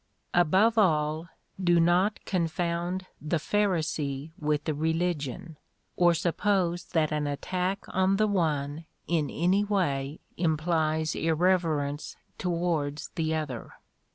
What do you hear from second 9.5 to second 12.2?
way implies irreverence